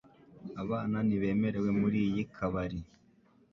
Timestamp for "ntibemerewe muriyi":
1.07-2.21